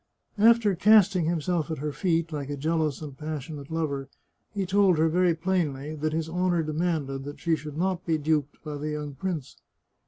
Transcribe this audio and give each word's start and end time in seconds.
After 0.39 0.73
casting 0.73 1.25
himself 1.25 1.69
at 1.69 1.77
her 1.77 1.91
feet, 1.91 2.31
like 2.31 2.49
a 2.49 2.57
jealous 2.57 3.03
and 3.03 3.15
pas 3.15 3.43
sionate 3.43 3.69
lover, 3.69 4.09
he 4.51 4.65
told 4.65 4.97
her 4.97 5.07
very 5.09 5.35
plainly 5.35 5.93
that 5.93 6.11
his 6.11 6.27
honour 6.27 6.63
de 6.63 6.73
manded 6.73 7.23
that 7.25 7.39
she 7.39 7.55
should 7.55 7.77
not 7.77 8.03
be 8.03 8.17
duped 8.17 8.63
by 8.63 8.77
the 8.77 8.89
young 8.89 9.13
prince. 9.13 9.57